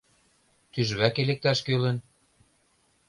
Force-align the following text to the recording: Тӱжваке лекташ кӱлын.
Тӱжваке 0.71 1.21
лекташ 1.29 1.59
кӱлын. 1.65 1.97